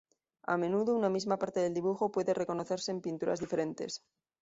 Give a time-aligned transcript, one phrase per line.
[0.53, 4.01] A menudo una misma parte del dibujo puede reconocerse en pinturas diferentes.